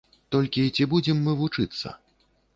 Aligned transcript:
Толькі 0.35 0.63
ці 0.75 0.87
будзем 0.95 1.21
мы 1.29 1.37
вучыцца? 1.43 1.95